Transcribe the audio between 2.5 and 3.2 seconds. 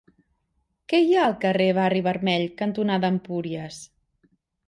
cantonada